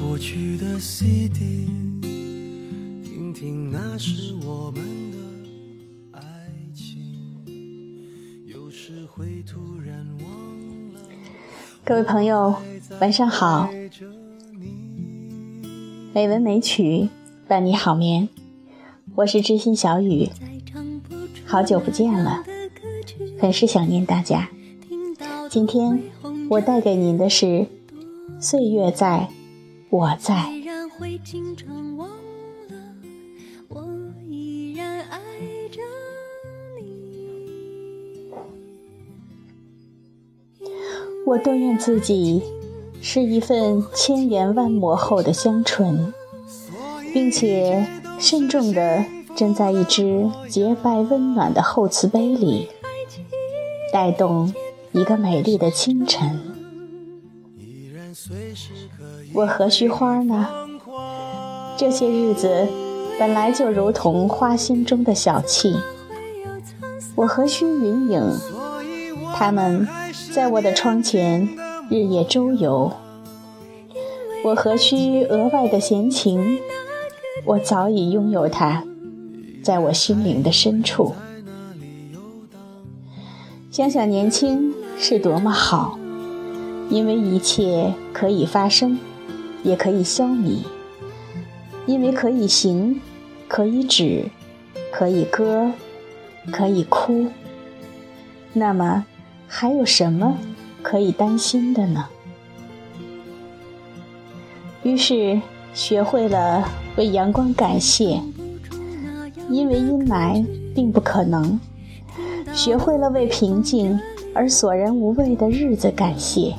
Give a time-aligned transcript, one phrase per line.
[0.00, 1.66] 过去的 CD，
[3.04, 5.18] 听听那时我们的
[6.12, 6.20] 爱
[6.74, 7.44] 情。
[8.46, 10.28] 有时会突然忘
[10.94, 11.00] 了。
[11.84, 12.54] 各位朋友，
[12.98, 13.68] 晚上好。
[16.14, 17.10] 美文美曲
[17.46, 18.26] 伴你好眠，
[19.16, 20.30] 我是知心小雨，
[21.44, 22.42] 好久不见了，
[23.38, 24.48] 很是想念大家。
[25.50, 26.02] 今天
[26.48, 27.66] 我带给您的是。
[28.40, 29.28] 岁月在，
[29.90, 30.52] 我在。
[41.26, 42.40] 我多愿自己
[43.00, 46.14] 是一份千言万磨后的香醇，
[47.12, 47.84] 并且
[48.18, 52.68] 慎重地斟在一只洁白温暖的厚瓷杯里，
[53.92, 54.54] 带动
[54.92, 56.55] 一个美丽的清晨。
[59.34, 60.48] 我何须花呢？
[61.76, 62.66] 这些日子
[63.18, 65.76] 本来就如同花心中的小憩。
[67.14, 68.22] 我何须云影？
[69.34, 69.86] 他们
[70.32, 71.48] 在我的窗前
[71.90, 72.92] 日夜周游。
[74.44, 76.58] 我何须额外的闲情？
[77.44, 78.84] 我早已拥有它，
[79.62, 81.14] 在我心灵的深处。
[83.70, 85.98] 想想年轻是多么好。
[86.88, 88.98] 因为一切可以发生，
[89.62, 90.64] 也可以消弭；
[91.86, 93.00] 因为可以行，
[93.48, 94.26] 可以止，
[94.92, 95.72] 可以歌，
[96.52, 97.26] 可以哭。
[98.52, 99.04] 那么，
[99.48, 100.38] 还有什么
[100.82, 102.06] 可以担心的呢？
[104.84, 105.40] 于是，
[105.74, 108.22] 学会了为阳光感谢，
[109.50, 111.58] 因为阴霾并不可能；
[112.54, 113.98] 学会了为平静
[114.32, 116.54] 而索然无味的日子感谢。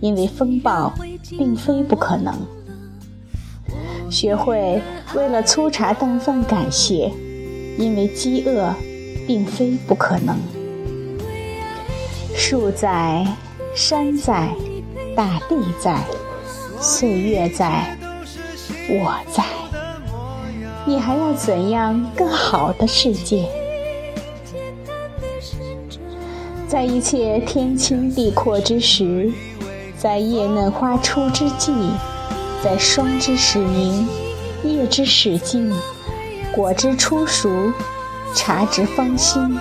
[0.00, 0.92] 因为风暴
[1.28, 2.34] 并非不可能，
[4.10, 4.80] 学会
[5.14, 7.12] 为了粗茶淡饭感谢，
[7.76, 8.72] 因为饥饿
[9.26, 10.36] 并非不可能。
[12.34, 13.26] 树在，
[13.74, 14.54] 山在，
[15.16, 16.04] 大地在，
[16.80, 17.96] 岁月在，
[18.88, 19.44] 我在。
[20.86, 23.48] 你还要怎样更好的世界？
[26.68, 29.32] 在一切天清地阔之时。
[30.00, 31.72] 在叶嫩花初之际，
[32.62, 34.06] 在霜之始明，
[34.62, 35.74] 叶之始静，
[36.54, 37.50] 果之初熟，
[38.32, 39.58] 茶之芳馨，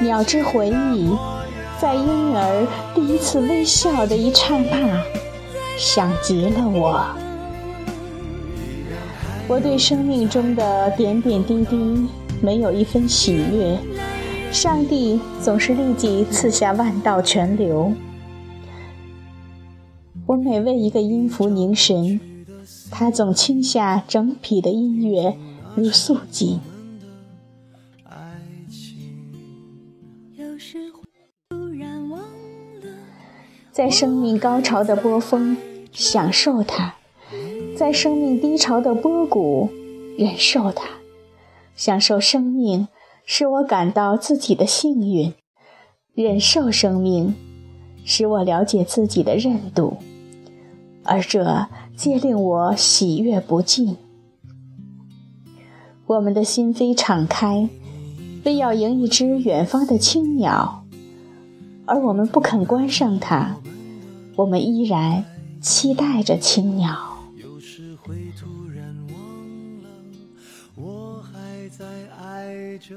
[0.00, 1.16] 鸟之回忆，
[1.80, 5.00] 在婴儿第一次微笑的一刹那，
[5.78, 7.06] 想极了我。
[9.46, 12.08] 我对生命中的点点滴滴
[12.40, 13.78] 没有一分喜悦，
[14.50, 17.92] 上帝总是立即赐下万道泉流。
[20.26, 22.18] 我每为一个音符凝神，
[22.90, 25.36] 他总倾下整匹的音乐
[25.74, 26.58] 如素锦。
[33.70, 35.56] 在生命高潮的波峰，
[35.92, 36.94] 享受它；
[37.76, 39.68] 在生命低潮的波谷，
[40.16, 40.88] 忍受它。
[41.76, 42.88] 享受生命，
[43.26, 45.32] 使我感到自己的幸运；
[46.14, 47.34] 忍受生命，
[48.06, 49.98] 使我了解自己的韧度。
[51.04, 53.96] 而这皆令我喜悦不尽。
[56.06, 57.68] 我们的心扉敞开，
[58.44, 60.84] 为要迎一只远方的青鸟，
[61.86, 63.56] 而我们不肯关上它，
[64.36, 65.24] 我们依然
[65.60, 66.94] 期待着青鸟。
[67.36, 69.16] 有时会突然忘
[69.82, 69.88] 了，
[70.74, 71.84] 我还在
[72.18, 72.96] 爱着